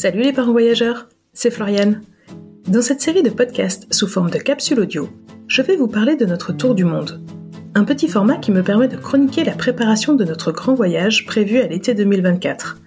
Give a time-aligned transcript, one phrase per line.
[0.00, 2.00] Salut les parents voyageurs, c'est Floriane.
[2.66, 5.10] Dans cette série de podcasts sous forme de capsule audio,
[5.46, 7.22] je vais vous parler de notre tour du monde.
[7.74, 11.58] Un petit format qui me permet de chroniquer la préparation de notre grand voyage prévu
[11.58, 12.80] à l'été 2024.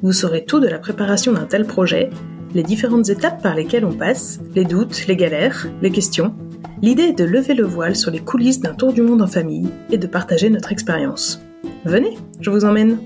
[0.00, 2.08] Vous saurez tout de la préparation d'un tel projet,
[2.54, 6.34] les différentes étapes par lesquelles on passe, les doutes, les galères, les questions.
[6.80, 9.68] L'idée est de lever le voile sur les coulisses d'un tour du monde en famille
[9.90, 11.42] et de partager notre expérience.
[11.84, 13.00] Venez, je vous emmène.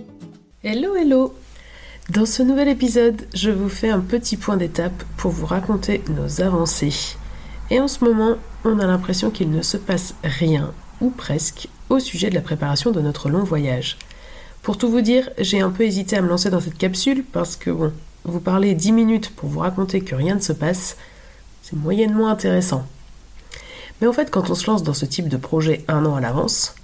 [0.62, 1.34] Hello, hello
[2.10, 6.40] Dans ce nouvel épisode, je vous fais un petit point d'étape pour vous raconter nos
[6.40, 7.16] avancées.
[7.68, 10.72] Et en ce moment, on a l'impression qu'il ne se passe rien,
[11.02, 13.98] ou presque, au sujet de la préparation de notre long voyage.
[14.62, 17.56] Pour tout vous dire, j'ai un peu hésité à me lancer dans cette capsule parce
[17.56, 17.92] que, bon,
[18.24, 20.96] vous parler 10 minutes pour vous raconter que rien ne se passe,
[21.62, 22.86] c'est moyennement intéressant.
[24.00, 26.22] Mais en fait, quand on se lance dans ce type de projet un an à
[26.22, 26.74] l'avance,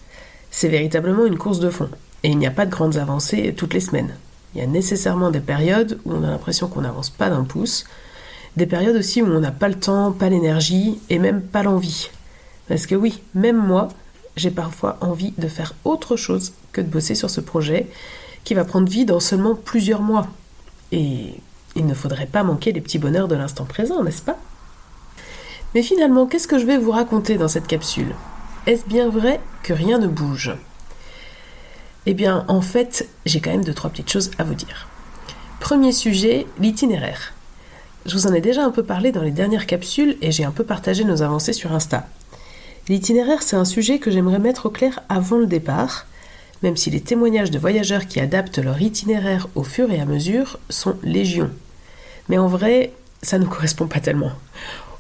[0.51, 1.89] c'est véritablement une course de fond.
[2.25, 4.15] Et il n'y a pas de grandes avancées toutes les semaines.
[4.55, 7.85] Il y a nécessairement des périodes où on a l'impression qu'on n'avance pas d'un pouce,
[8.57, 12.11] des périodes aussi où on n'a pas le temps, pas l'énergie et même pas l'envie.
[12.69, 13.89] Parce que oui, même moi,
[14.37, 17.89] j'ai parfois envie de faire autre chose que de bosser sur ce projet
[18.45, 20.29] qui va prendre vie dans seulement plusieurs mois.
[20.93, 21.35] Et
[21.75, 24.39] il ne faudrait pas manquer les petits bonheurs de l'instant présent, n'est-ce pas?
[25.75, 28.15] Mais finalement, qu'est-ce que je vais vous raconter dans cette capsule?
[28.67, 30.55] Est-ce bien vrai que rien ne bouge?
[32.07, 34.89] Eh bien, en fait, j'ai quand même deux, trois petites choses à vous dire.
[35.61, 37.33] Premier sujet, l'itinéraire.
[38.05, 40.51] Je vous en ai déjà un peu parlé dans les dernières capsules et j'ai un
[40.51, 42.07] peu partagé nos avancées sur Insta.
[42.89, 46.07] L'itinéraire, c'est un sujet que j'aimerais mettre au clair avant le départ,
[46.63, 50.59] même si les témoignages de voyageurs qui adaptent leur itinéraire au fur et à mesure
[50.69, 51.49] sont légion.
[52.29, 54.33] Mais en vrai, ça ne correspond pas tellement.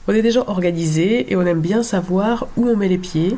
[0.08, 3.36] On est déjà organisé et on aime bien savoir où on met les pieds.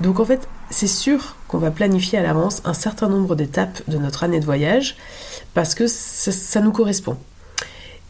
[0.00, 3.98] Donc en fait, c'est sûr qu'on va planifier à l'avance un certain nombre d'étapes de
[3.98, 4.96] notre année de voyage
[5.52, 7.16] parce que ça, nous correspond.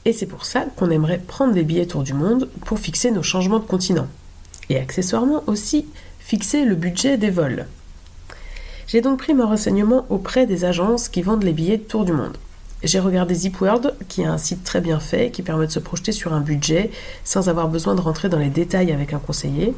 [0.04, 3.22] Et c'est pour ça qu'on aimerait prendre des billets tour du monde pour fixer nos
[3.22, 4.08] changements de continent
[4.68, 5.86] et accessoirement aussi
[6.18, 7.66] fixer le budget des vols.
[8.86, 12.12] J'ai donc pris mon renseignement auprès des agences qui vendent les billets de tour du
[12.12, 12.36] monde.
[12.82, 16.12] J'ai regardé Zipworld, qui est un site très bien fait, qui permet de se projeter
[16.12, 16.90] sur un budget
[17.24, 19.74] sans avoir besoin de rentrer dans les détails avec un conseiller.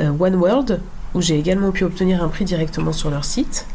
[0.00, 0.80] Euh, One World,
[1.14, 3.66] où j'ai également pu obtenir un prix directement sur leur site.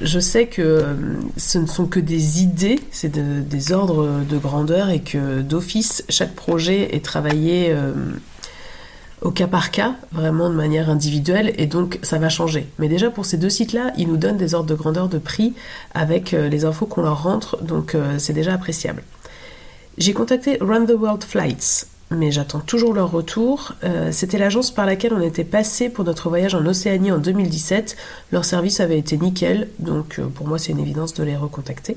[0.00, 0.94] Je sais que euh,
[1.36, 6.34] ce ne sont que des idées, c'est des ordres de grandeur et que d'office, chaque
[6.34, 7.92] projet est travaillé euh,
[9.20, 12.66] au cas par cas, vraiment de manière individuelle, et donc ça va changer.
[12.78, 15.54] Mais déjà pour ces deux sites-là, ils nous donnent des ordres de grandeur de prix
[15.94, 19.02] avec les infos qu'on leur rentre, donc c'est déjà appréciable.
[19.96, 21.86] J'ai contacté Run the World Flights,
[22.16, 23.74] mais j'attends toujours leur retour.
[23.84, 27.96] Euh, c'était l'agence par laquelle on était passé pour notre voyage en Océanie en 2017.
[28.32, 31.96] Leur service avait été nickel, donc pour moi c'est une évidence de les recontacter.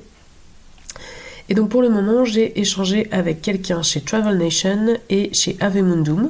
[1.49, 6.29] Et donc pour le moment, j'ai échangé avec quelqu'un chez Travel Nation et chez Avemundum.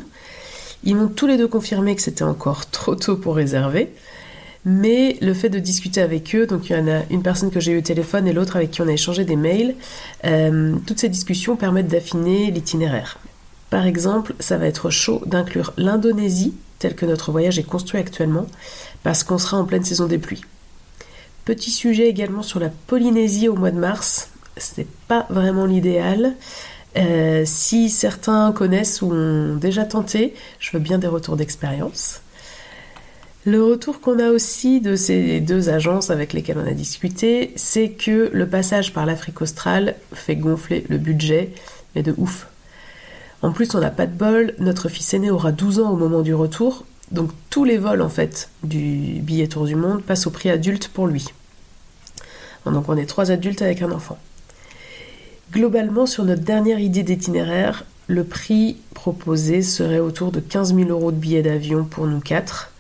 [0.84, 3.92] Ils m'ont tous les deux confirmé que c'était encore trop tôt pour réserver.
[4.66, 7.60] Mais le fait de discuter avec eux, donc il y en a une personne que
[7.60, 9.76] j'ai eu au téléphone et l'autre avec qui on a échangé des mails,
[10.26, 13.18] euh, toutes ces discussions permettent d'affiner l'itinéraire.
[13.70, 18.48] Par exemple, ça va être chaud d'inclure l'Indonésie, tel que notre voyage est construit actuellement,
[19.04, 20.44] parce qu'on sera en pleine saison des pluies.
[21.46, 26.36] Petit sujet également sur la Polynésie au mois de mars, c'est pas vraiment l'idéal.
[26.98, 32.22] Euh, si certains connaissent ou ont déjà tenté, je veux bien des retours d'expérience.
[33.46, 37.92] Le retour qu'on a aussi de ces deux agences avec lesquelles on a discuté, c'est
[37.92, 41.52] que le passage par l'Afrique australe fait gonfler le budget,
[41.96, 42.48] mais de ouf.
[43.42, 46.22] En plus, on n'a pas de bol, notre fils aîné aura 12 ans au moment
[46.22, 50.32] du retour, donc tous les vols en fait du billet Tour du Monde passent au
[50.32, 51.28] prix adulte pour lui.
[52.66, 54.18] Donc on est trois adultes avec un enfant.
[55.54, 61.12] Globalement, sur notre dernière idée d'itinéraire, le prix proposé serait autour de 15 000 euros
[61.12, 62.72] de billets d'avion pour nous quatre.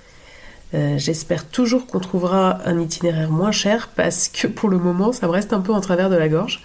[0.73, 5.27] Euh, j'espère toujours qu'on trouvera un itinéraire moins cher parce que pour le moment, ça
[5.27, 6.61] me reste un peu en travers de la gorge.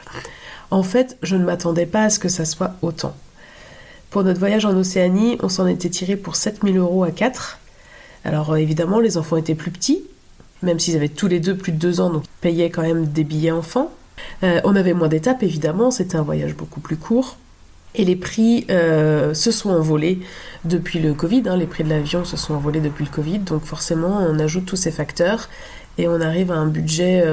[0.72, 3.14] En fait, je ne m'attendais pas à ce que ça soit autant.
[4.12, 7.58] Pour notre voyage en Océanie, on s'en était tiré pour 7000 euros à 4.
[8.26, 10.04] Alors euh, évidemment, les enfants étaient plus petits,
[10.60, 13.06] même s'ils avaient tous les deux plus de 2 ans, donc ils payaient quand même
[13.06, 13.90] des billets enfants.
[14.42, 17.38] Euh, on avait moins d'étapes, évidemment, c'était un voyage beaucoup plus court.
[17.94, 20.20] Et les prix euh, se sont envolés
[20.66, 21.56] depuis le Covid, hein.
[21.56, 24.76] les prix de l'avion se sont envolés depuis le Covid, donc forcément on ajoute tous
[24.76, 25.48] ces facteurs
[25.96, 27.24] et on arrive à un budget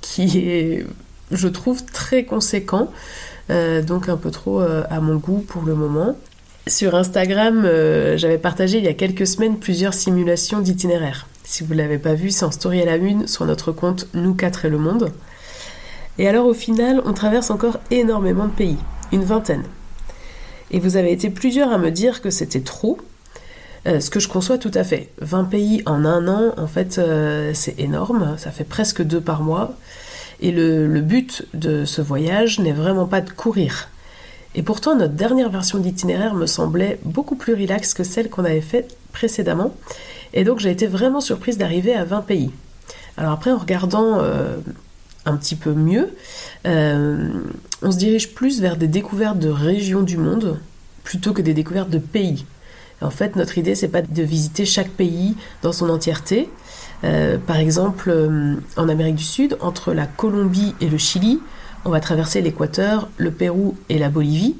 [0.00, 0.86] qui est,
[1.30, 2.90] je trouve, très conséquent,
[3.48, 6.16] donc un peu trop à mon goût pour le moment.
[6.66, 7.62] Sur Instagram,
[8.16, 11.28] j'avais partagé il y a quelques semaines plusieurs simulations d'itinéraires.
[11.44, 14.08] Si vous ne l'avez pas vu, c'est en story à la une sur notre compte
[14.14, 15.12] Nous 4 et le monde.
[16.18, 18.78] Et alors au final, on traverse encore énormément de pays,
[19.12, 19.64] une vingtaine.
[20.70, 22.98] Et vous avez été plusieurs à me dire que c'était trop,
[23.86, 25.10] euh, ce que je conçois tout à fait.
[25.20, 29.42] 20 pays en un an, en fait, euh, c'est énorme, ça fait presque deux par
[29.42, 29.74] mois.
[30.40, 33.88] Et le, but de ce voyage n'est vraiment pas de courir.
[34.54, 38.60] Et pourtant, notre dernière version d'itinéraire me semblait beaucoup plus relaxe que celle qu'on avait
[38.60, 39.74] faite précédemment.
[40.34, 42.50] Et donc, j'ai été vraiment surprise d'arriver à 20 pays.
[43.16, 44.56] Alors après, en regardant euh,
[45.24, 46.14] un petit peu mieux,
[46.64, 50.58] on se dirige plus vers des découvertes de régions du monde
[51.04, 52.44] plutôt que des découvertes de pays.
[53.00, 56.48] En fait, notre idée, c'est pas de visiter chaque pays dans son entièreté.
[57.04, 61.40] Euh, par exemple, euh, en Amérique du Sud, entre la Colombie et le Chili,
[61.84, 64.56] on va traverser l'Équateur, le Pérou et la Bolivie.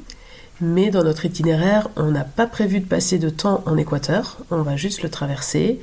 [0.60, 4.62] Mais dans notre itinéraire, on n'a pas prévu de passer de temps en Équateur, on
[4.62, 5.80] va juste le traverser.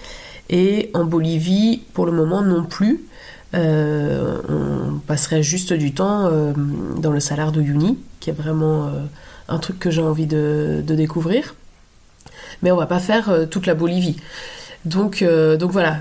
[0.49, 3.03] Et en Bolivie, pour le moment non plus,
[3.53, 6.31] euh, on passerait juste du temps
[6.97, 8.91] dans le Salar de Uyuni, qui est vraiment
[9.47, 11.53] un truc que j'ai envie de découvrir
[12.63, 14.17] mais on va pas faire euh, toute la Bolivie.
[14.85, 15.99] Donc, euh, donc voilà.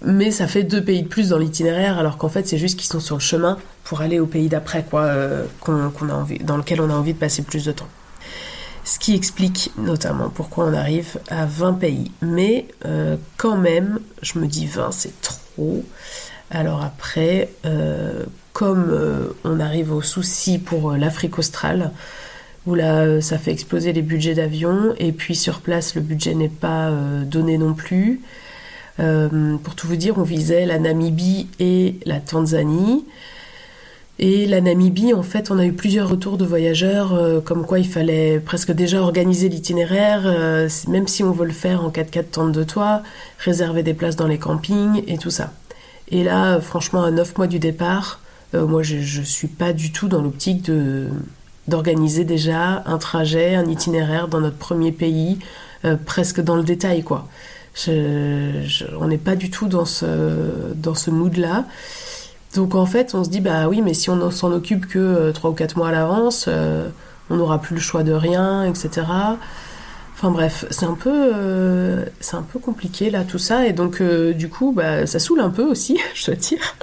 [0.00, 2.88] Mais ça fait deux pays de plus dans l'itinéraire, alors qu'en fait, c'est juste qu'ils
[2.88, 6.94] sont sur le chemin pour aller au pays d'après, quoi, euh, dans lequel on a
[6.94, 7.88] envie de passer plus de temps.
[8.84, 12.10] Ce qui explique notamment pourquoi on arrive à 20 pays.
[12.22, 12.68] Mais
[13.36, 15.84] quand même, je me dis 20, c'est trop.
[16.50, 17.50] Alors après,
[18.54, 18.98] comme
[19.44, 21.90] on arrive au souci pour l'Afrique australe,
[22.68, 26.34] où là euh, ça fait exploser les budgets d'avion et puis sur place le budget
[26.34, 28.20] n'est pas euh, donné non plus.
[29.00, 33.04] Euh, pour tout vous dire, on visait la Namibie et la Tanzanie.
[34.18, 37.86] Et la Namibie, en fait, on a eu plusieurs retours de voyageurs, comme quoi il
[37.86, 40.22] fallait presque déjà organiser l'itinéraire,
[40.88, 43.04] même si on veut le faire en 4x4 tente de toit,
[43.38, 45.52] réserver des places dans les campings et tout ça.
[46.10, 48.20] Et là, franchement, à 9 mois du départ,
[48.52, 51.06] moi je, je suis pas du tout dans l'optique de,
[51.68, 55.38] d'organiser déjà un trajet, un itinéraire dans notre premier pays,
[55.84, 57.28] euh, presque dans le détail, quoi.
[57.86, 60.06] on n'est pas du tout dans ce,
[60.74, 61.66] dans ce mood-là.
[62.54, 65.50] Donc en fait, on se dit, bah oui, mais si on s'en occupe que 3
[65.50, 66.88] euh, ou 4 mois à l'avance, euh,
[67.30, 69.06] on n'aura plus le choix de rien, etc.
[70.14, 71.32] Enfin bref, c'est un peu,
[72.32, 75.62] un peu compliqué là tout ça, et donc du coup, bah, ça saoule un peu
[75.62, 76.74] aussi, je dois dire.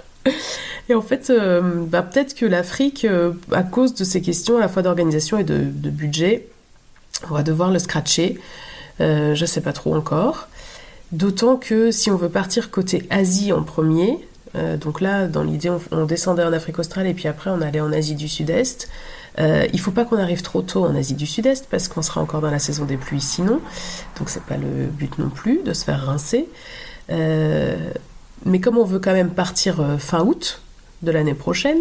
[0.89, 4.59] Et en fait, euh, bah, peut-être que l'Afrique, euh, à cause de ces questions à
[4.59, 6.47] la fois d'organisation et de, budget,
[7.29, 8.39] on va devoir le scratcher.
[9.01, 10.47] Euh, je ne sais pas trop encore.
[11.11, 14.19] D'autant que si on veut partir côté Asie en premier,
[14.79, 17.91] donc là, dans l'idée, on, descendait en Afrique australe et puis après on allait en
[17.91, 18.87] Asie du Sud-Est.
[19.37, 22.21] il il faut pas qu'on arrive trop tôt en Asie du Sud-Est parce qu'on sera
[22.21, 23.59] encore dans la saison des pluies sinon.
[24.17, 26.47] Donc c'est pas le but non plus de se faire rincer.
[28.45, 30.61] Mais comme on veut quand même partir fin août,
[31.01, 31.79] de l'année prochaine.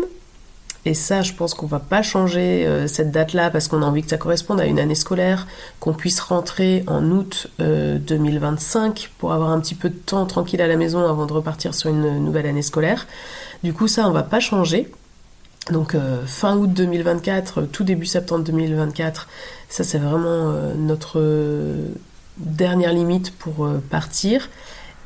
[0.86, 4.02] Et ça, je pense qu'on va pas changer euh, cette date-là parce qu'on a envie
[4.02, 5.46] que ça corresponde à une année scolaire,
[5.80, 10.60] qu'on puisse rentrer en août 2025 euh, pour avoir un petit peu de temps tranquille
[10.60, 13.06] à la maison avant de repartir sur une nouvelle année scolaire.
[13.62, 14.90] Du coup, ça, on va pas changer.
[15.70, 19.28] Donc euh, fin août 2024, tout début septembre 2024,
[19.70, 21.22] ça c'est vraiment notre
[22.36, 24.50] dernière limite pour partir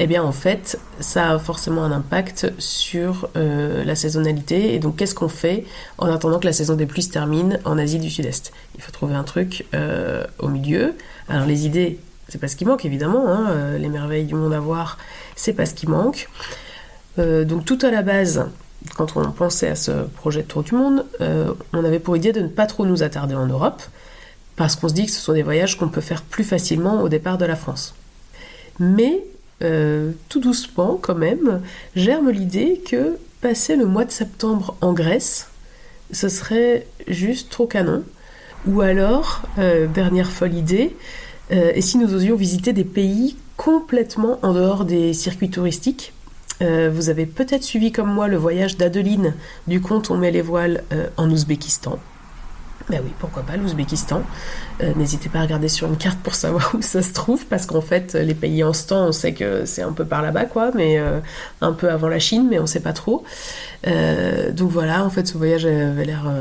[0.01, 4.75] eh bien en fait, ça a forcément un impact sur euh, la saisonnalité.
[4.75, 5.65] Et donc qu'est-ce qu'on fait
[5.99, 8.53] en attendant que la saison des pluies se termine en Asie du Sud-Est?
[8.77, 10.95] Il faut trouver un truc euh, au milieu.
[11.29, 13.29] Alors les idées, c'est pas ce qui manque évidemment.
[13.29, 13.47] Hein.
[13.51, 14.99] Euh, les merveilles du monde à voir,
[15.35, 16.29] c'est pas ce qui manque.
[17.17, 18.47] donc tout à la base,
[18.97, 21.05] quand on pensait à ce projet de tour du monde,
[21.73, 23.83] on avait pour idée de ne pas trop nous attarder en Europe,
[24.55, 27.09] parce qu'on se dit que ce sont des voyages qu'on peut faire plus facilement au
[27.09, 27.97] départ de la France.
[28.79, 29.25] Mais
[29.63, 31.61] euh, tout doucement quand même,
[31.97, 35.49] germe l'idée que passer le mois de septembre en Grèce,
[36.13, 38.05] ce serait juste trop canon.
[38.67, 40.97] Ou alors, euh, dernière folle idée,
[41.51, 46.13] euh, et si nous osions visiter des pays complètement en dehors des circuits touristiques
[46.61, 49.35] Vous avez peut-être suivi comme moi le voyage d'Adeline
[49.67, 50.83] du compte On met les voiles
[51.17, 51.99] en Ouzbékistan.
[52.91, 54.23] Ben oui, pourquoi pas l'Ouzbékistan.
[54.83, 57.67] Euh, n'hésitez pas à regarder sur une carte pour savoir où ça se trouve, parce
[57.67, 60.47] qu'en fait, les pays en ce temps, on sait que c'est un peu par là-bas,
[60.47, 61.21] quoi, mais euh,
[61.61, 63.25] un peu avant la Chine, mais on sait pas trop.
[63.87, 66.33] Euh, donc voilà, en fait, ce voyage avait l'air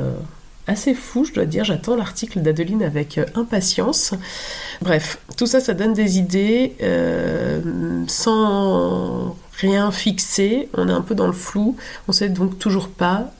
[0.67, 1.65] assez fou, je dois dire.
[1.65, 4.13] J'attends l'article d'Adeline avec impatience.
[4.81, 6.75] Bref, tout ça, ça donne des idées
[8.07, 10.69] sans rien fixer.
[10.75, 11.75] On est un peu dans le flou.
[12.07, 13.31] On sait donc toujours pas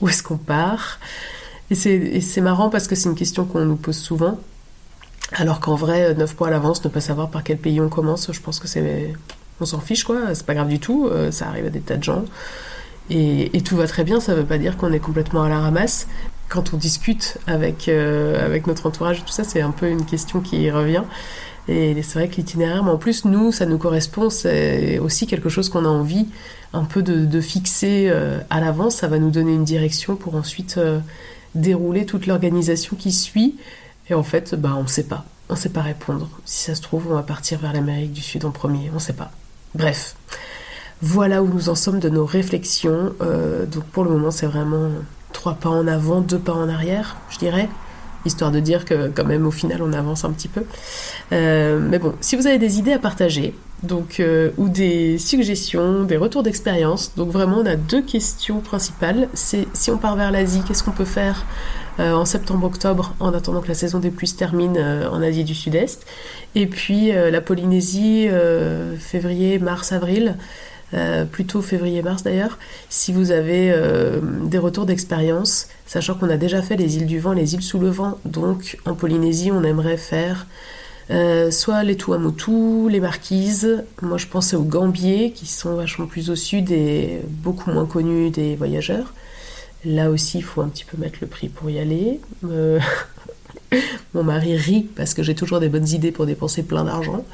[0.00, 0.98] où est-ce qu'on part.
[1.70, 4.38] Et c'est marrant parce que c'est une question qu'on nous pose souvent.
[5.32, 8.30] Alors qu'en vrai, 9 mois à l'avance, ne pas savoir par quel pays on commence,
[8.30, 9.12] je pense que c'est.
[9.60, 10.34] On s'en fiche, quoi.
[10.34, 11.08] C'est pas grave du tout.
[11.10, 12.24] Euh, ça arrive à des tas de gens.
[13.10, 16.06] Et, tout va très bien, ça veut pas dire qu'on est complètement à la ramasse.
[16.48, 20.40] Quand on discute avec, euh, avec notre entourage, tout ça, c'est un peu une question
[20.40, 21.02] qui revient.
[21.68, 25.48] Et c'est vrai que l'itinéraire, mais en plus, nous, ça nous correspond, c'est aussi quelque
[25.48, 26.26] chose qu'on a envie
[26.74, 28.96] un peu de, fixer euh, à l'avance.
[28.96, 31.00] Ça va nous donner une direction pour ensuite euh,
[31.54, 33.56] dérouler toute l'organisation qui suit.
[34.08, 35.24] Et en fait, bah, on ne sait pas.
[35.48, 36.28] On ne sait pas répondre.
[36.44, 38.90] Si ça se trouve, on va partir vers l'Amérique du Sud en premier.
[38.90, 39.30] On ne sait pas.
[39.74, 40.16] Bref.
[41.02, 43.12] Voilà où nous en sommes de nos réflexions.
[43.20, 44.90] Euh, donc pour le moment, c'est vraiment
[45.32, 47.68] trois pas en avant, deux pas en arrière, je dirais
[48.24, 50.64] histoire de dire que quand même au final on avance un petit peu.
[51.32, 56.04] Euh, mais bon, si vous avez des idées à partager, donc euh, ou des suggestions,
[56.04, 59.28] des retours d'expérience, donc vraiment on a deux questions principales.
[59.34, 61.44] C'est si on part vers l'Asie, qu'est-ce qu'on peut faire
[62.00, 65.54] euh, en septembre-octobre en attendant que la saison des pluies se termine en Asie du
[65.54, 66.04] Sud-Est,
[66.54, 68.28] et puis la Polynésie
[68.98, 70.36] février, mars, avril.
[70.94, 72.56] Euh, plutôt février-mars d'ailleurs,
[72.88, 77.18] si vous avez euh, des retours d'expérience, sachant qu'on a déjà fait les îles du
[77.18, 80.46] vent, les îles sous le vent, donc en Polynésie on aimerait faire
[81.10, 86.30] euh, soit les Tuamotu, les Marquises, moi je pensais aux Gambiers qui sont vachement plus
[86.30, 89.12] au sud et beaucoup moins connus des voyageurs.
[89.84, 92.20] Là aussi il faut un petit peu mettre le prix pour y aller.
[94.14, 97.24] Mon mari rit parce que j'ai toujours des bonnes idées pour dépenser plein d'argent.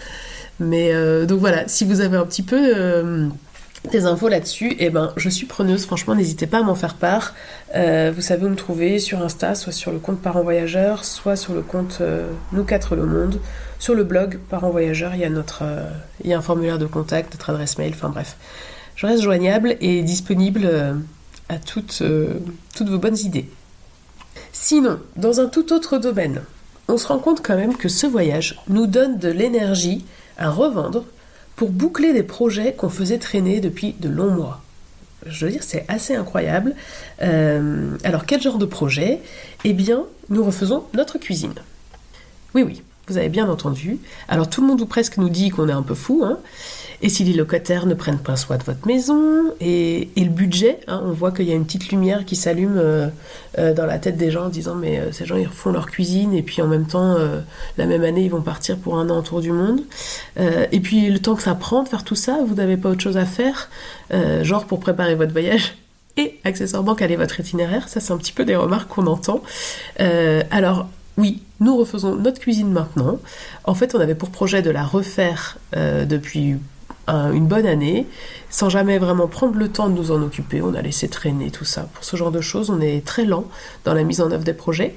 [0.59, 0.93] Mais
[1.27, 3.31] donc voilà, si vous avez un petit peu
[3.89, 7.35] des infos là-dessus, eh ben je suis preneuse, franchement n'hésitez pas à m'en faire part.
[7.75, 11.37] Euh, vous savez où me trouver sur Insta, soit sur le compte Parents Voyageurs, soit
[11.37, 13.41] sur le compte euh, Nous 4 le Monde.
[13.79, 15.89] Sur le blog Parents Voyageurs, il y a notre euh,
[16.23, 18.37] il y a un formulaire de contact, notre adresse mail, enfin bref.
[18.97, 20.69] Je reste joignable et disponible
[21.49, 22.03] à toutes,
[22.75, 23.49] toutes vos bonnes idées.
[24.53, 26.43] Sinon, dans un tout autre domaine,
[26.87, 30.05] on se rend compte quand même que ce voyage nous donne de l'énergie
[30.37, 31.07] à revendre
[31.61, 34.63] pour boucler des projets qu'on faisait traîner depuis de longs mois.
[35.27, 36.75] Je veux dire, c'est assez incroyable.
[37.21, 39.21] Euh, alors, quel genre de projet?
[39.65, 41.53] Eh bien, nous refaisons notre cuisine.
[42.55, 43.99] Oui, oui, vous avez bien entendu.
[44.27, 46.39] Alors, tout le monde ou presque nous dit qu'on est un peu fou, hein,
[47.03, 51.03] et si les locataires ne prennent pas soin de votre maison, et, le budget, hein,
[51.05, 53.09] on voit qu'il y a une petite lumière qui s'allume euh,
[53.59, 55.87] euh, dans la tête des gens en disant mais euh, ces gens ils refont leur
[55.87, 57.17] cuisine et puis en même temps
[57.79, 59.81] la même année ils vont partir pour un an autour du monde.
[60.37, 63.01] et puis le temps que ça prend de faire tout ça, vous n'avez pas autre
[63.01, 63.71] chose à faire,
[64.43, 65.77] genre pour préparer votre voyage
[66.17, 67.89] et accessoirement caler votre itinéraire.
[67.89, 69.43] Ça c'est un petit peu des remarques qu'on entend.
[70.51, 73.19] alors oui, nous refaisons notre cuisine maintenant.
[73.65, 76.57] En fait, on avait pour projet de la refaire depuis
[77.11, 78.07] une bonne année,
[78.51, 80.63] sans jamais vraiment prendre le temps de nous en occuper.
[80.63, 81.89] On a laissé traîner tout ça.
[81.95, 83.45] Pour ce genre de choses, on est très lent
[83.85, 84.97] dans la mise en œuvre des projets.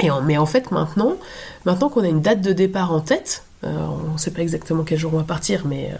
[0.00, 1.16] Et mais en fait, maintenant,
[1.64, 4.84] maintenant qu'on a une date de départ en tête, euh, on ne sait pas exactement
[4.84, 5.96] quel jour on va partir, mais euh,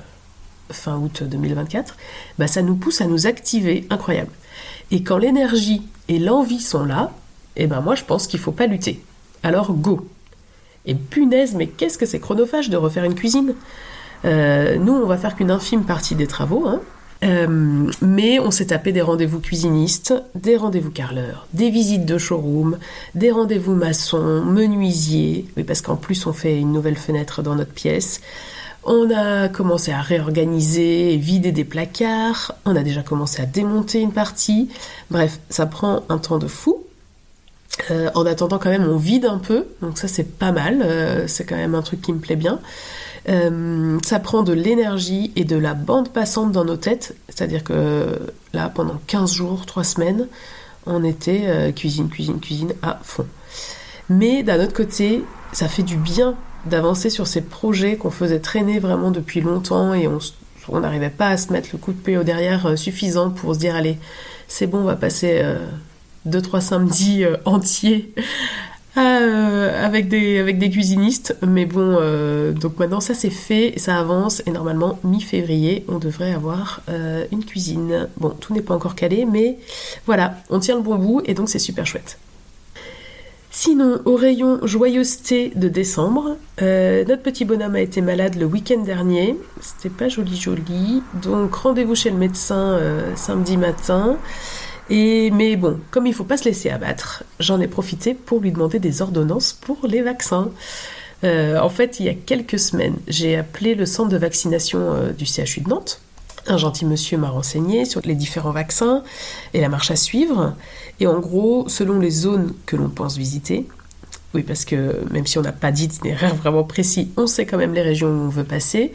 [0.71, 1.97] fin août 2024,
[2.39, 4.31] bah, ça nous pousse à nous activer, incroyable.
[4.91, 7.13] Et quand l'énergie et l'envie sont là,
[7.57, 9.03] eh ben moi je pense qu'il faut pas lutter.
[9.43, 10.09] Alors go.
[10.87, 13.55] Et punaise, mais qu'est-ce que c'est chronophage de refaire une cuisine?
[14.25, 16.81] Nous, on va faire qu'une infime partie des travaux, hein.
[17.25, 22.79] euh, mais on s'est tapé des rendez-vous cuisinistes, des rendez-vous carleurs, des visites de showroom,
[23.15, 27.73] des rendez-vous maçons, menuisiers, oui parce qu'en plus on fait une nouvelle fenêtre dans notre
[27.73, 28.21] pièce.
[28.85, 34.13] On a commencé à réorganiser vider des placards, on a déjà commencé à démonter une
[34.13, 34.71] partie.
[35.11, 36.85] Bref, ça prend un temps de fou.
[37.93, 40.85] Euh, en attendant quand même on vide un peu, donc ça c'est pas mal,
[41.29, 42.61] c'est quand même un truc qui me plaît bien.
[43.29, 47.17] Euh, ça prend de l'énergie et de la bande passante dans nos têtes.
[47.29, 48.19] C'est-à-dire que
[48.53, 50.29] là, pendant 15 jours, 3 semaines,
[50.87, 53.27] on était euh, cuisine, cuisine, cuisine à fond.
[54.09, 56.35] Mais d'un autre côté, ça fait du bien
[56.67, 60.09] d'avancer sur ces projets qu'on faisait traîner vraiment depuis longtemps et
[60.69, 63.55] on n'arrivait pas à se mettre le coup de pied au derrière euh, suffisant pour
[63.55, 63.99] se dire allez,
[64.49, 65.43] c'est bon, on va passer
[66.27, 68.13] 2-3 samedis entiers
[68.97, 71.37] euh, avec, des, avec des cuisinistes.
[71.47, 76.33] Mais bon, euh, donc maintenant ça c'est fait, ça avance et normalement mi-février on devrait
[76.33, 78.09] avoir euh, une cuisine.
[78.17, 79.59] Bon, tout n'est pas encore calé, mais
[80.07, 82.19] voilà, on tient le bon bout et donc c'est super chouette.
[83.51, 89.37] Sinon, au rayon joyeuseté de décembre, notre petit bonhomme a été malade le week-end dernier.
[89.61, 91.03] C'était pas joli joli.
[91.23, 92.79] Donc rendez-vous chez le médecin
[93.17, 94.17] samedi matin.
[94.91, 98.53] Mais bon, comme il ne faut pas se laisser abattre, j'en ai profité pour lui
[98.53, 100.51] demander des ordonnances pour les vaccins.
[101.25, 105.13] Euh, en fait, il y a quelques semaines, j'ai appelé le centre de vaccination euh,
[105.13, 106.01] du CHU de Nantes.
[106.47, 109.03] Un gentil monsieur m'a renseigné sur les différents vaccins
[109.53, 110.55] et la marche à suivre.
[111.01, 113.67] Et en gros, selon les zones que l'on pense visiter,
[114.35, 117.75] Oui, parce que même si on n'a pas d'itinéraire vraiment précis, on sait quand même
[117.75, 118.93] les régions où on veut passer.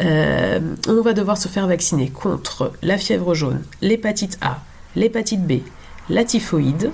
[0.00, 4.62] Euh, on va devoir se faire vacciner contre la fièvre jaune, l'hépatite A,
[4.96, 5.60] l'hépatite B,
[6.10, 6.90] la typhoïde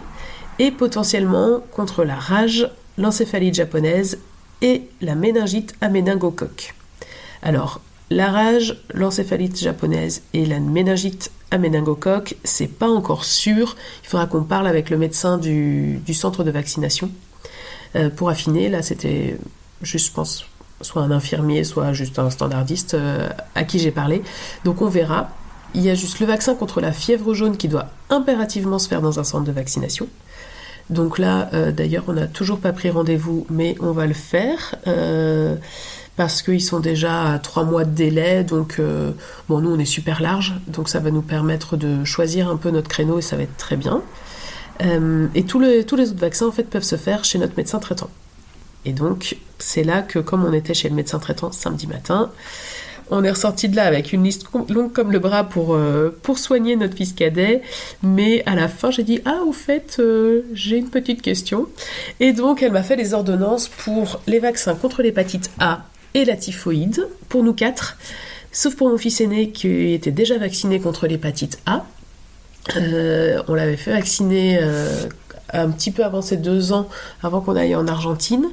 [0.58, 4.18] et potentiellement contre la rage, l'encéphalite japonaise
[4.60, 5.88] et la méningite à.
[7.42, 7.80] Alors,
[8.10, 13.76] la rage, l'encéphalite japonaise et la méningite à méningocoque, c'est pas encore sûr.
[14.04, 17.10] Il faudra qu'on parle avec le médecin du, centre de vaccination
[17.96, 18.68] euh, pour affiner.
[18.68, 19.38] Là, c'était
[19.80, 20.44] juste, je pense,
[20.82, 24.22] soit un infirmier, soit juste un standardiste euh, à qui j'ai parlé.
[24.64, 25.30] Donc on verra.
[25.74, 29.00] Il y a juste le vaccin contre la fièvre jaune qui doit impérativement se faire
[29.00, 30.08] dans un centre de vaccination.
[30.90, 34.74] Donc là, euh, d'ailleurs, on n'a toujours pas pris rendez-vous, mais on va le faire.
[34.86, 35.56] Euh,
[36.16, 39.12] parce qu'ils sont déjà à trois mois de délai, donc euh,
[39.48, 42.70] bon, nous on est super large, donc ça va nous permettre de choisir un peu
[42.70, 44.02] notre créneau et ça va être très bien.
[45.34, 47.78] et tous les, tous les autres vaccins en fait peuvent se faire chez notre médecin
[47.78, 48.10] traitant.
[48.84, 52.30] Et donc c'est là que comme on était chez le médecin traitant samedi matin,
[53.10, 56.38] on est ressorti de là avec une liste longue comme le bras pour, euh, pour
[56.38, 57.62] soigner notre fils cadet.
[58.02, 61.68] Mais à la fin, j'ai dit Ah, au fait, euh, j'ai une petite question.
[62.20, 66.36] Et donc, elle m'a fait les ordonnances pour les vaccins contre l'hépatite A et la
[66.36, 67.96] typhoïde, pour nous quatre,
[68.52, 71.86] sauf pour mon fils aîné qui était déjà vacciné contre l'hépatite A.
[72.76, 74.60] Euh, on l'avait fait vacciner
[75.52, 76.88] un petit peu avant ses deux ans,
[77.22, 78.46] avant qu'on aille en Argentine.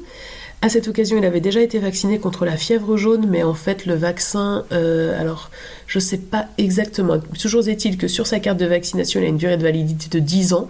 [0.62, 3.86] À cette occasion, il avait déjà été vacciné contre la fièvre jaune, mais en fait,
[3.86, 5.52] le vaccin, euh, alors,
[5.88, 7.18] je sais pas exactement.
[7.40, 10.20] Toujours est-il que sur sa carte de vaccination, il a une durée de validité de
[10.20, 10.70] 10 ans.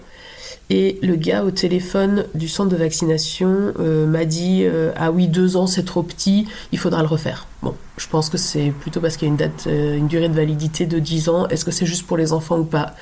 [0.69, 5.27] Et le gars au téléphone du centre de vaccination euh, m'a dit euh, Ah oui,
[5.27, 7.47] deux ans c'est trop petit, il faudra le refaire.
[7.63, 10.35] Bon, je pense que c'est plutôt parce qu'il y a une, date, une durée de
[10.35, 11.47] validité de 10 ans.
[11.47, 12.93] Est-ce que c'est juste pour les enfants ou pas?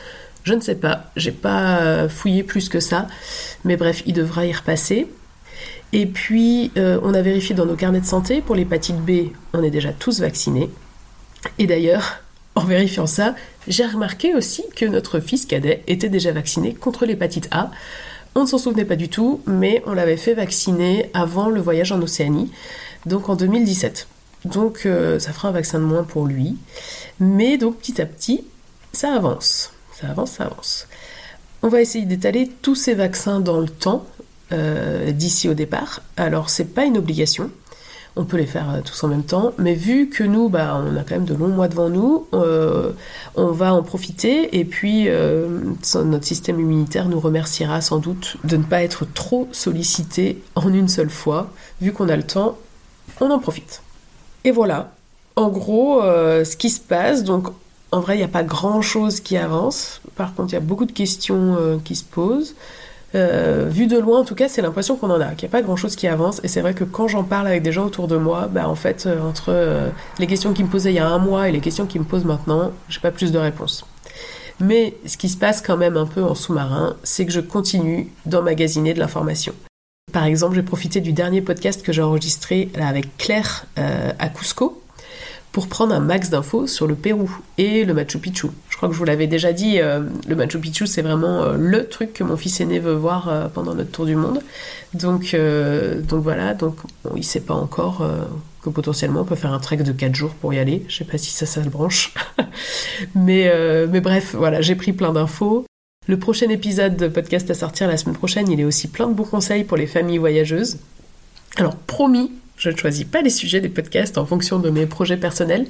[0.46, 1.12] Je ne sais pas.
[1.18, 3.10] J'ai pas fouillé plus que ça.
[3.66, 5.08] Mais bref, il devra y repasser.
[5.94, 9.64] Et puis, euh, on a vérifié dans nos carnets de santé, pour l'hépatite B, on
[9.64, 10.70] est déjà tous vaccinés.
[11.60, 12.18] Et d'ailleurs,
[12.56, 13.36] en vérifiant ça,
[13.68, 17.72] j'ai remarqué aussi que notre fils cadet était déjà vacciné contre l'hépatite A.
[18.36, 21.92] On ne s'en souvenait pas du tout, mais on l'avait fait vacciner avant le voyage
[21.92, 22.52] en Océanie,
[23.06, 24.08] donc en 2017.
[24.46, 26.58] Donc euh, ça fera un vaccin de moins pour lui.
[27.20, 28.44] Mais donc petit à petit,
[28.92, 29.72] ça avance.
[30.00, 30.88] Ça avance, ça avance.
[31.64, 34.06] On va essayer d'étaler tous ces vaccins dans le temps
[34.54, 36.02] euh, d'ici au départ.
[36.16, 37.52] Alors c'est pas une obligation,
[38.16, 40.96] on peut les faire euh, tous en même temps, mais vu que nous, bah, on
[40.96, 42.94] a quand même de longs mois devant nous, euh,
[43.36, 48.64] on va en profiter et puis notre système immunitaire nous remerciera sans doute de ne
[48.64, 51.52] pas être trop sollicité en une seule fois.
[51.82, 52.58] Vu qu'on a le temps,
[53.20, 53.82] on en profite.
[54.46, 54.94] Et voilà,
[55.36, 57.50] en gros, ce qui se passe, donc
[57.92, 60.00] en vrai, il n'y a pas grand-chose qui avance.
[60.16, 62.56] Par contre, il y a beaucoup de questions qui se posent.
[63.18, 65.58] Euh, vu de loin, en tout cas, c'est l'impression qu'on en a, qu'il n'y a
[65.58, 66.40] pas grand-chose qui avance.
[66.44, 68.76] Et c'est vrai que quand j'en parle avec des gens autour de moi, bah, en
[68.76, 71.52] fait, euh, entre euh, les questions qui me posaient il y a un mois et
[71.52, 73.86] les questions qui me posent maintenant, j'ai pas plus de réponses.
[74.60, 78.12] Mais ce qui se passe quand même un peu en sous-marin, c'est que je continue
[78.26, 79.54] d'emmagasiner de l'information.
[80.14, 84.82] Par exemple, j'ai profité du dernier podcast que j'ai enregistré avec Claire à Cusco,
[85.58, 88.48] pour prendre un max d'infos sur le Pérou et le Machu Picchu.
[88.78, 91.56] Je crois que je vous l'avais déjà dit, euh, le Machu Picchu c'est vraiment euh,
[91.58, 94.40] le truc que mon fils aîné veut voir euh, pendant notre tour du monde.
[94.94, 95.36] Donc,
[96.08, 96.78] donc voilà, donc
[97.16, 98.08] il sait pas encore
[98.62, 100.86] que potentiellement on peut faire un trek de 4 jours pour y aller.
[100.90, 102.14] Je sais pas si ça ça le branche.
[103.16, 103.52] mais,
[103.90, 105.66] mais bref, voilà, j'ai pris plein d'infos.
[106.08, 109.14] Le prochain épisode de podcast à sortir la semaine prochaine, il est aussi plein de
[109.16, 110.78] bons conseils pour les familles voyageuses.
[111.56, 115.18] Alors promis, je ne choisis pas les sujets des podcasts en fonction de mes projets
[115.18, 115.68] personnels,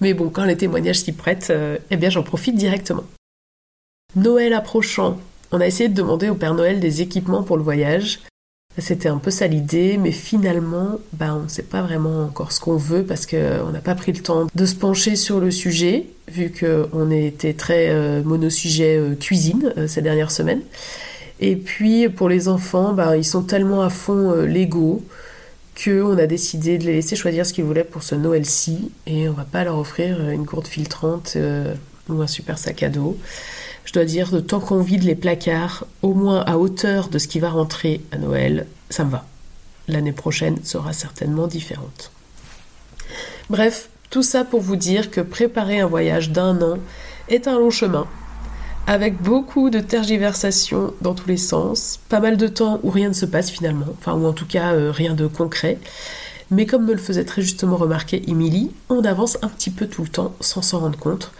[0.00, 3.04] mais bon, quand les témoignages s'y prêtent, euh, eh bien j'en profite directement.
[4.16, 5.18] Noël approchant,
[5.52, 8.20] on a essayé de demander au Père Noël des équipements pour le voyage.
[8.78, 12.60] C'était un peu ça l'idée, mais finalement, bah, on ne sait pas vraiment encore ce
[12.60, 16.06] qu'on veut parce qu'on n'a pas pris le temps de se pencher sur le sujet,
[16.28, 20.62] vu qu'on était très euh, monosujet euh, cuisine ces dernières semaines.
[21.40, 25.02] Et puis pour les enfants, bah, ils sont tellement à fond Lego
[25.82, 29.32] qu'on a décidé de les laisser choisir ce qu'ils voulaient pour ce Noël-ci et on
[29.32, 31.74] va pas leur offrir une gourde filtrante euh,
[32.08, 33.16] ou un super sac à dos.
[33.84, 37.28] Je dois dire, de tant qu'on vide les placards, au moins à hauteur de ce
[37.28, 39.24] qui va rentrer à Noël, ça me va.
[39.88, 42.12] L'année prochaine sera certainement différente.
[43.48, 46.78] Bref, tout ça pour vous dire que préparer un voyage d'un an
[47.28, 48.06] est un long chemin
[48.86, 53.14] avec beaucoup de tergiversations dans tous les sens, pas mal de temps où rien ne
[53.14, 55.78] se passe finalement, enfin ou en tout cas euh, rien de concret.
[56.50, 60.02] Mais comme me le faisait très justement remarquer Emily, on avance un petit peu tout
[60.02, 61.30] le temps sans s'en rendre compte.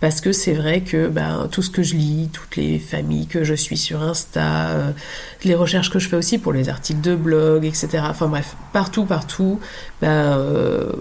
[0.00, 3.44] parce que c'est vrai que ben, tout ce que je lis, toutes les familles que
[3.44, 4.90] je suis sur Insta, euh,
[5.44, 8.02] les recherches que je fais aussi pour les articles de blog, etc.
[8.02, 9.60] Enfin bref, partout, partout,
[10.02, 10.92] ben, euh,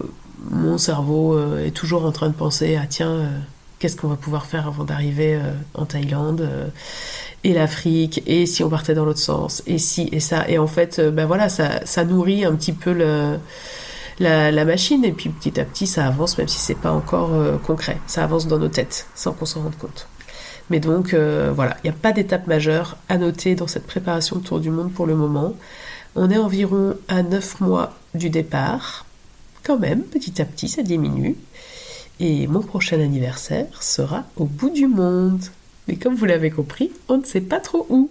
[0.52, 3.28] mon cerveau est toujours en train de penser à tiens,
[3.86, 5.40] qu'est-ce qu'on va pouvoir faire avant d'arriver
[5.76, 6.50] en Thaïlande
[7.44, 10.50] et l'Afrique, et si on partait dans l'autre sens, et si, et ça.
[10.50, 13.38] Et en fait, ben voilà, ça, ça nourrit un petit peu le
[14.20, 17.58] la, machine et puis petit à petit ça avance même si c'est pas encore euh,
[17.58, 17.98] concret.
[18.08, 20.08] Ça avance dans nos têtes sans qu'on s'en rende compte.
[20.70, 24.38] Mais donc euh, voilà, il n'y a pas d'étape majeure à noter dans cette préparation
[24.38, 25.56] de tour du monde pour le moment.
[26.16, 29.06] On est environ à 9 mois du départ.
[29.64, 31.36] Quand même, petit à petit, ça diminue.
[32.20, 35.42] Et mon prochain anniversaire sera au bout du monde.
[35.88, 38.10] Mais comme vous l'avez compris, on ne sait pas trop où.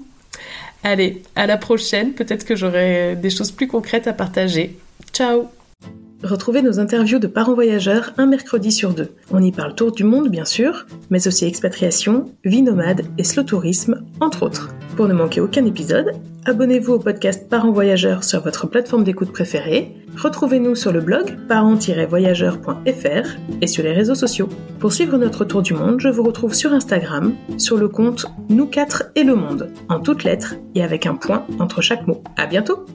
[0.83, 4.79] Allez, à la prochaine, peut-être que j'aurai des choses plus concrètes à partager.
[5.13, 5.49] Ciao
[6.23, 9.13] Retrouvez nos interviews de parents voyageurs un mercredi sur deux.
[9.31, 13.43] On y parle tour du monde, bien sûr, mais aussi expatriation, vie nomade et slow
[13.43, 14.71] tourisme, entre autres.
[14.97, 16.13] Pour ne manquer aucun épisode,
[16.45, 19.93] abonnez-vous au podcast Parents Voyageurs sur votre plateforme d'écoute préférée.
[20.17, 23.29] Retrouvez-nous sur le blog parents-voyageurs.fr
[23.61, 24.49] et sur les réseaux sociaux.
[24.79, 28.67] Pour suivre notre tour du monde, je vous retrouve sur Instagram, sur le compte Nous
[28.67, 32.23] 4 et le monde, en toutes lettres et avec un point entre chaque mot.
[32.37, 32.87] À bientôt!